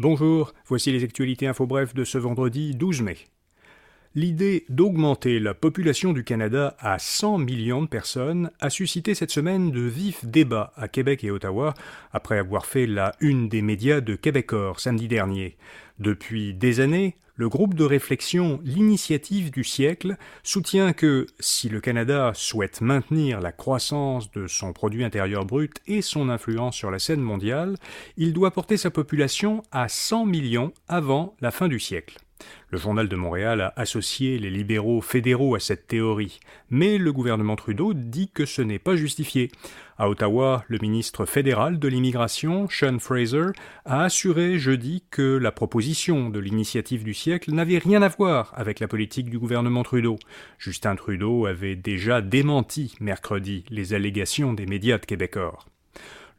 Bonjour, 0.00 0.54
voici 0.66 0.90
les 0.92 1.04
actualités 1.04 1.46
info 1.46 1.66
bref 1.66 1.92
de 1.92 2.04
ce 2.04 2.16
vendredi 2.16 2.74
12 2.74 3.02
mai. 3.02 3.18
L'idée 4.16 4.64
d'augmenter 4.68 5.38
la 5.38 5.54
population 5.54 6.12
du 6.12 6.24
Canada 6.24 6.74
à 6.80 6.98
100 6.98 7.38
millions 7.38 7.82
de 7.82 7.86
personnes 7.86 8.50
a 8.58 8.68
suscité 8.68 9.14
cette 9.14 9.30
semaine 9.30 9.70
de 9.70 9.82
vifs 9.82 10.24
débats 10.24 10.72
à 10.74 10.88
Québec 10.88 11.22
et 11.22 11.30
Ottawa 11.30 11.74
après 12.12 12.36
avoir 12.36 12.66
fait 12.66 12.88
la 12.88 13.14
une 13.20 13.48
des 13.48 13.62
médias 13.62 14.00
de 14.00 14.16
Québecor 14.16 14.80
samedi 14.80 15.06
dernier. 15.06 15.56
Depuis 16.00 16.54
des 16.54 16.80
années, 16.80 17.14
le 17.36 17.48
groupe 17.48 17.74
de 17.74 17.84
réflexion 17.84 18.60
L'initiative 18.64 19.52
du 19.52 19.62
siècle 19.62 20.16
soutient 20.42 20.92
que 20.92 21.28
si 21.38 21.68
le 21.68 21.80
Canada 21.80 22.32
souhaite 22.34 22.80
maintenir 22.80 23.40
la 23.40 23.52
croissance 23.52 24.32
de 24.32 24.48
son 24.48 24.72
produit 24.72 25.04
intérieur 25.04 25.44
brut 25.44 25.80
et 25.86 26.02
son 26.02 26.30
influence 26.30 26.74
sur 26.74 26.90
la 26.90 26.98
scène 26.98 27.20
mondiale, 27.20 27.76
il 28.16 28.32
doit 28.32 28.50
porter 28.50 28.76
sa 28.76 28.90
population 28.90 29.62
à 29.70 29.88
100 29.88 30.26
millions 30.26 30.72
avant 30.88 31.36
la 31.40 31.52
fin 31.52 31.68
du 31.68 31.78
siècle. 31.78 32.18
Le 32.70 32.78
journal 32.78 33.08
de 33.08 33.16
Montréal 33.16 33.60
a 33.60 33.72
associé 33.76 34.38
les 34.38 34.50
libéraux 34.50 35.00
fédéraux 35.00 35.54
à 35.54 35.60
cette 35.60 35.86
théorie, 35.86 36.40
mais 36.70 36.98
le 36.98 37.12
gouvernement 37.12 37.56
Trudeau 37.56 37.94
dit 37.94 38.30
que 38.32 38.46
ce 38.46 38.62
n'est 38.62 38.78
pas 38.78 38.96
justifié. 38.96 39.50
À 39.98 40.08
Ottawa, 40.08 40.64
le 40.68 40.78
ministre 40.80 41.26
fédéral 41.26 41.78
de 41.78 41.88
l'immigration, 41.88 42.68
Sean 42.70 42.98
Fraser, 42.98 43.48
a 43.84 44.04
assuré 44.04 44.58
jeudi 44.58 45.02
que 45.10 45.36
la 45.36 45.52
proposition 45.52 46.30
de 46.30 46.38
l'initiative 46.38 47.04
du 47.04 47.12
siècle 47.12 47.52
n'avait 47.52 47.78
rien 47.78 48.02
à 48.02 48.08
voir 48.08 48.52
avec 48.56 48.80
la 48.80 48.88
politique 48.88 49.30
du 49.30 49.38
gouvernement 49.38 49.82
Trudeau. 49.82 50.18
Justin 50.58 50.96
Trudeau 50.96 51.46
avait 51.46 51.76
déjà 51.76 52.22
démenti 52.22 52.94
mercredi 53.00 53.64
les 53.68 53.94
allégations 53.94 54.52
des 54.52 54.66
médias 54.66 54.98
de 54.98 55.06
Québécois. 55.06 55.58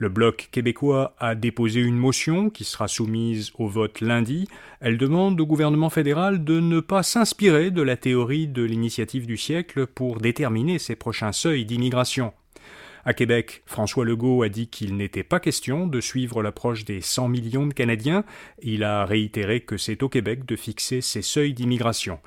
Le 0.02 0.10
Bloc 0.10 0.50
québécois 0.52 1.14
a 1.20 1.36
déposé 1.36 1.80
une 1.80 1.96
motion 1.96 2.50
qui 2.50 2.64
sera 2.64 2.88
soumise 2.88 3.52
au 3.60 3.68
vote 3.68 4.02
lundi. 4.02 4.48
Elle 4.80 4.98
demande 4.98 5.40
au 5.40 5.46
gouvernement 5.46 5.92
fédéral 5.92 6.44
de 6.44 6.60
ne 6.60 6.80
pas 6.80 7.04
s'inspirer 7.04 7.70
de 7.70 7.84
la 7.84 7.98
théorie 7.98 8.48
de 8.48 8.64
l'initiative 8.64 9.28
du 9.28 9.38
siècle 9.38 9.86
pour 9.86 10.20
déterminer 10.20 10.80
ses 10.80 10.96
prochains 10.96 11.34
seuils 11.34 11.66
d'immigration. 11.66 12.34
À 13.06 13.14
Québec, 13.14 13.62
François 13.68 14.04
Legault 14.04 14.42
a 14.42 14.50
dit 14.50 14.70
qu'il 14.70 14.98
n'était 14.98 15.22
pas 15.22 15.40
question 15.40 15.86
de 15.86 16.02
suivre 16.02 16.42
l'approche 16.42 16.84
des 16.84 17.02
100 17.02 17.28
millions 17.28 17.68
de 17.68 17.74
Canadiens. 17.76 18.24
Il 18.64 18.84
a 18.84 19.06
réitéré 19.06 19.62
que 19.62 19.78
c'est 19.78 20.02
au 20.02 20.10
Québec 20.10 20.46
de 20.48 20.56
fixer 20.56 21.02
ses 21.02 21.22
seuils 21.22 21.54
d'immigration. 21.54 22.20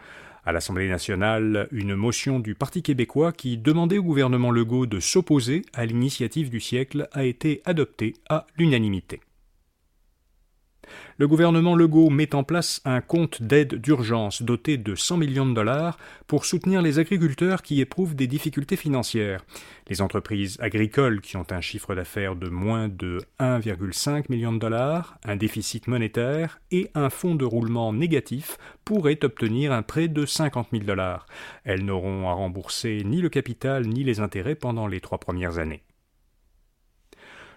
À 0.47 0.53
l'Assemblée 0.53 0.89
nationale, 0.89 1.69
une 1.73 1.95
motion 1.95 2.39
du 2.39 2.55
Parti 2.55 2.83
québécois 2.83 3.33
qui 3.33 3.57
demandait 3.57 3.97
au 3.97 4.03
gouvernement 4.03 4.51
Legault 4.51 4.85
de 4.85 5.01
s'opposer 5.01 5.63
à 5.73 5.87
l'initiative 5.87 6.51
du 6.51 6.61
siècle 6.61 7.09
a 7.13 7.25
été 7.25 7.63
adoptée 7.65 8.15
à 8.29 8.47
l'unanimité 8.59 9.21
le 11.17 11.29
gouvernement 11.29 11.77
Legault 11.77 12.11
met 12.11 12.35
en 12.35 12.43
place 12.45 12.81
un 12.85 13.01
compte 13.01 13.43
d'aide 13.43 13.77
d'urgence 13.77 14.43
doté 14.43 14.77
de 14.77 14.95
100 14.95 15.17
millions 15.17 15.47
de 15.47 15.55
dollars 15.55 15.97
pour 16.27 16.45
soutenir 16.45 16.83
les 16.83 16.99
agriculteurs 16.99 17.63
qui 17.63 17.81
éprouvent 17.81 18.15
des 18.15 18.27
difficultés 18.27 18.77
financières. 18.77 19.45
Les 19.89 20.01
entreprises 20.01 20.57
agricoles 20.61 21.21
qui 21.21 21.37
ont 21.37 21.47
un 21.51 21.61
chiffre 21.61 21.95
d'affaires 21.95 22.37
de 22.37 22.49
moins 22.49 22.89
de 22.89 23.19
1,5 23.39 24.25
million 24.29 24.53
de 24.53 24.59
dollars, 24.59 25.19
un 25.25 25.37
déficit 25.37 25.87
monétaire 25.87 26.61
et 26.71 26.91
un 26.95 27.11
fonds 27.11 27.35
de 27.35 27.45
roulement 27.45 27.93
négatif 27.93 28.59
pourraient 28.85 29.25
obtenir 29.25 29.73
un 29.73 29.83
prêt 29.83 30.09
de 30.09 30.27
50 30.27 30.69
000 30.73 30.85
dollars. 30.85 31.27
Elles 31.65 31.85
n'auront 31.85 32.29
à 32.29 32.33
rembourser 32.33 33.03
ni 33.05 33.21
le 33.21 33.29
capital 33.29 33.87
ni 33.87 34.05
les 34.05 34.21
intérêts 34.21 34.55
pendant 34.55 34.87
les 34.87 35.01
trois 35.01 35.19
premières 35.19 35.59
années. 35.59 35.83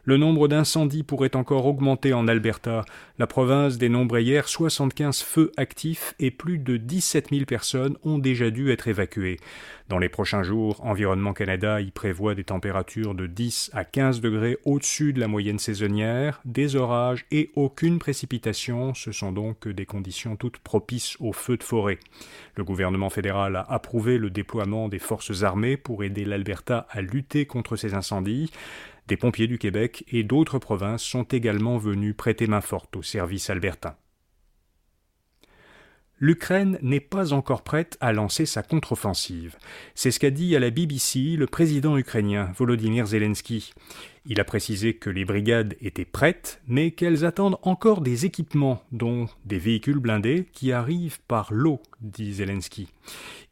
Le 0.08 0.16
nombre 0.16 0.48
d'incendies 0.48 1.04
pourrait 1.04 1.36
encore 1.36 1.66
augmenter 1.66 2.14
en 2.14 2.30
Alberta. 2.30 2.86
La 3.20 3.28
province 3.28 3.78
dénombrait 3.78 4.24
hier 4.24 4.48
75 4.48 5.22
feux 5.22 5.52
actifs 5.58 6.16
et 6.18 6.32
plus 6.32 6.60
de 6.60 6.78
17 6.78 7.32
000 7.32 7.44
personnes 7.44 7.98
ont 8.06 8.18
déjà 8.18 8.50
dû 8.50 8.72
être 8.72 8.88
évacuées. 8.88 9.38
Dans 9.90 9.98
les 9.98 10.08
prochains 10.08 10.44
jours, 10.44 10.80
Environnement 10.86 11.34
Canada 11.34 11.82
y 11.82 11.92
prévoit 11.92 12.36
des 12.36 12.46
températures 12.46 13.16
de 13.16 13.28
10 13.28 13.72
à 13.74 13.84
15 13.84 14.22
degrés 14.22 14.58
au-dessus 14.64 15.12
de 15.12 15.20
la 15.20 15.28
moyenne 15.28 15.60
saisonnière, 15.60 16.40
des 16.46 16.78
orages 16.78 17.26
et 17.32 17.52
aucune 17.56 18.00
précipitation. 18.00 18.94
Ce 18.94 19.12
sont 19.12 19.34
donc 19.34 19.68
des 19.68 19.86
conditions 19.86 20.38
toutes 20.38 20.60
propices 20.60 21.18
aux 21.20 21.34
feux 21.34 21.58
de 21.58 21.64
forêt. 21.64 22.00
Le 22.56 22.64
gouvernement 22.64 23.10
fédéral 23.10 23.58
a 23.58 23.66
approuvé 23.70 24.18
le 24.18 24.30
déploiement 24.30 24.88
des 24.88 25.00
forces 25.00 25.44
armées 25.44 25.76
pour 25.76 26.06
aider 26.06 26.24
l'Alberta 26.24 26.88
à 26.92 27.02
lutter 27.02 27.46
contre 27.46 27.76
ces 27.76 27.94
incendies. 27.94 28.52
Des 29.08 29.18
pompiers 29.18 29.48
du 29.48 29.58
Québec 29.58 30.04
et 30.10 30.24
d'autres 30.24 30.60
provinces 30.60 31.04
sont 31.04 31.24
également 31.24 31.78
venus 31.78 32.16
prêter 32.16 32.46
main 32.48 32.62
forte 32.62 32.96
au 32.98 33.04
service 33.04 33.50
albertain. 33.50 33.96
L'Ukraine 36.20 36.80
n'est 36.82 37.00
pas 37.00 37.32
encore 37.32 37.64
prête 37.64 37.96
à 38.02 38.12
lancer 38.12 38.48
sa 38.48 38.64
contre-offensive. 38.64 39.56
C'est 39.94 40.10
ce 40.10 40.20
qu'a 40.20 40.32
dit 40.32 40.56
à 40.56 40.60
la 40.60 40.72
BBC 40.72 41.36
le 41.38 41.46
président 41.46 41.96
ukrainien 41.96 42.52
Volodymyr 42.58 43.06
Zelensky. 43.06 43.72
Il 44.30 44.42
a 44.42 44.44
précisé 44.44 44.94
que 44.94 45.10
les 45.10 45.24
brigades 45.24 45.78
étaient 45.80 46.04
prêtes, 46.04 46.62
mais 46.68 46.92
qu'elles 46.92 47.24
attendent 47.24 47.58
encore 47.62 48.02
des 48.02 48.26
équipements, 48.26 48.84
dont 48.92 49.28
des 49.46 49.58
véhicules 49.58 50.00
blindés 50.00 50.50
qui 50.52 50.74
arrivent 50.74 51.22
par 51.30 51.54
l'eau, 51.54 51.82
dit 52.02 52.34
Zelensky. 52.34 52.90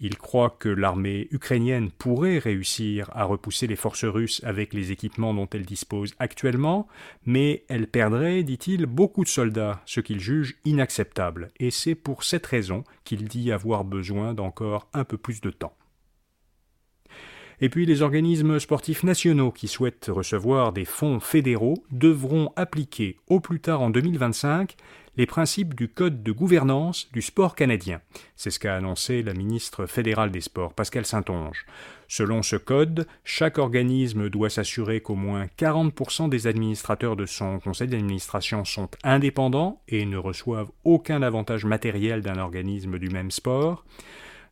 Il 0.02 0.18
croit 0.18 0.50
que 0.59 0.68
l'armée 0.68 1.30
ukrainienne 1.31 1.91
pourrait 1.91 2.40
réussir 2.40 3.09
à 3.13 3.24
repousser 3.24 3.68
les 3.68 3.78
forces 3.78 4.03
russes 4.03 4.41
avec 4.44 4.74
les 4.74 4.91
équipements 4.91 5.34
dont 5.34 5.47
elle 5.53 5.66
dispose 5.66 6.13
actuellement, 6.19 6.90
mais 7.25 7.63
elle 7.69 7.88
perdrait, 7.88 8.44
dit-il, 8.44 8.86
beaucoup 8.86 9.24
de 9.24 9.30
soldats, 9.30 9.81
ce 9.86 10.02
qu'il 10.02 10.19
juge 10.19 10.57
inacceptable, 10.66 11.52
et 11.57 11.72
c'est 11.72 11.96
pour 11.96 12.25
cette 12.25 12.46
raison 12.46 12.84
qu'il 13.06 13.30
dit 13.30 13.53
avoir 13.53 13.86
besoin 13.86 14.34
d'encore 14.34 14.90
un 14.94 15.06
peu 15.06 15.18
plus 15.18 15.40
de 15.40 15.52
temps. 15.52 15.74
Et 17.61 17.69
puis 17.69 17.85
les 17.85 18.01
organismes 18.01 18.59
sportifs 18.59 19.03
nationaux 19.03 19.51
qui 19.51 19.67
souhaitent 19.67 20.09
recevoir 20.13 20.73
des 20.73 20.85
fonds 20.85 21.19
fédéraux 21.19 21.83
devront 21.91 22.51
appliquer 22.55 23.17
au 23.27 23.39
plus 23.39 23.59
tard 23.59 23.81
en 23.81 23.89
2025 23.89 24.75
les 25.17 25.25
principes 25.25 25.75
du 25.75 25.88
Code 25.88 26.23
de 26.23 26.31
gouvernance 26.31 27.09
du 27.13 27.21
sport 27.21 27.55
canadien. 27.55 28.01
C'est 28.35 28.49
ce 28.49 28.59
qu'a 28.59 28.75
annoncé 28.75 29.23
la 29.23 29.33
ministre 29.33 29.85
fédérale 29.85 30.31
des 30.31 30.41
Sports, 30.41 30.73
Pascal 30.73 31.05
Saint-Onge. 31.05 31.65
Selon 32.07 32.44
ce 32.44 32.55
code, 32.57 33.07
chaque 33.23 33.57
organisme 33.57 34.29
doit 34.29 34.49
s'assurer 34.49 35.01
qu'au 35.01 35.15
moins 35.15 35.45
40% 35.57 36.29
des 36.29 36.47
administrateurs 36.47 37.15
de 37.15 37.25
son 37.25 37.59
conseil 37.59 37.88
d'administration 37.88 38.65
sont 38.65 38.89
indépendants 39.03 39.81
et 39.88 40.05
ne 40.05 40.17
reçoivent 40.17 40.71
aucun 40.83 41.21
avantage 41.21 41.65
matériel 41.65 42.21
d'un 42.21 42.38
organisme 42.38 42.99
du 42.99 43.09
même 43.09 43.31
sport 43.31 43.85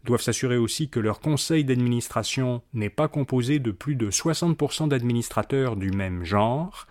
doivent 0.03 0.21
s'assurer 0.21 0.57
aussi 0.57 0.89
que 0.89 0.99
leur 0.99 1.19
conseil 1.19 1.63
d'administration 1.63 2.61
n'est 2.73 2.89
pas 2.89 3.07
composé 3.07 3.59
de 3.59 3.71
plus 3.71 3.95
de 3.95 4.11
60% 4.11 4.87
d'administrateurs 4.89 5.75
du 5.75 5.91
même 5.91 6.23
genre 6.23 6.87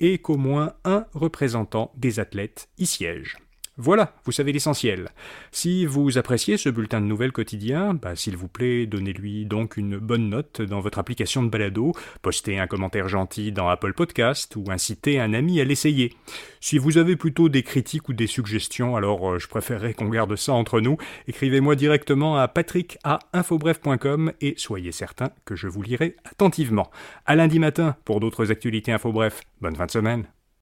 et 0.00 0.18
qu'au 0.18 0.36
moins 0.36 0.74
un 0.84 1.06
représentant 1.12 1.92
des 1.96 2.20
athlètes 2.20 2.68
y 2.78 2.86
siège. 2.86 3.36
Voilà, 3.78 4.12
vous 4.26 4.32
savez 4.32 4.52
l'essentiel. 4.52 5.08
Si 5.50 5.86
vous 5.86 6.18
appréciez 6.18 6.58
ce 6.58 6.68
bulletin 6.68 7.00
de 7.00 7.06
nouvelles 7.06 7.32
quotidien, 7.32 7.94
bah, 7.94 8.14
s'il 8.14 8.36
vous 8.36 8.48
plaît, 8.48 8.86
donnez-lui 8.86 9.46
donc 9.46 9.78
une 9.78 9.96
bonne 9.96 10.28
note 10.28 10.60
dans 10.60 10.80
votre 10.80 10.98
application 10.98 11.42
de 11.42 11.48
balado, 11.48 11.92
postez 12.20 12.58
un 12.58 12.66
commentaire 12.66 13.08
gentil 13.08 13.50
dans 13.50 13.68
Apple 13.68 13.94
Podcast 13.94 14.56
ou 14.56 14.64
incitez 14.68 15.18
un 15.18 15.32
ami 15.32 15.58
à 15.58 15.64
l'essayer. 15.64 16.12
Si 16.60 16.76
vous 16.76 16.98
avez 16.98 17.16
plutôt 17.16 17.48
des 17.48 17.62
critiques 17.62 18.10
ou 18.10 18.12
des 18.12 18.26
suggestions, 18.26 18.94
alors 18.94 19.32
euh, 19.32 19.38
je 19.38 19.48
préférerais 19.48 19.94
qu'on 19.94 20.10
garde 20.10 20.36
ça 20.36 20.52
entre 20.52 20.80
nous. 20.80 20.98
Écrivez-moi 21.26 21.74
directement 21.74 22.36
à 22.36 22.48
patrick@infobref.com 22.48 24.32
et 24.42 24.52
soyez 24.58 24.92
certain 24.92 25.30
que 25.46 25.56
je 25.56 25.66
vous 25.66 25.80
lirai 25.80 26.16
attentivement. 26.24 26.90
À 27.24 27.36
lundi 27.36 27.58
matin 27.58 27.96
pour 28.04 28.20
d'autres 28.20 28.52
actualités 28.52 28.92
Infobref. 28.92 29.40
Bonne 29.62 29.76
fin 29.76 29.86
de 29.86 29.90
semaine. 29.90 30.31